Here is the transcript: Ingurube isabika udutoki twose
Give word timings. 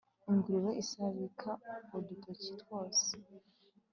Ingurube 0.29 0.71
isabika 0.83 1.49
udutoki 1.97 2.49
twose 2.61 3.07